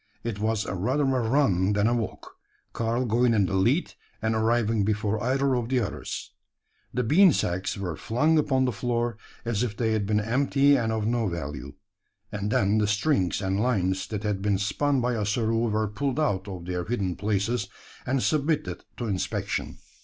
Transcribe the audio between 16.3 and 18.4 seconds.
of their hidden places, and